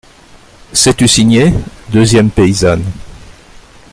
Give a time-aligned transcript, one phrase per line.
[0.73, 1.53] Sais-tu signer?
[1.91, 2.81] deuxième paysanne.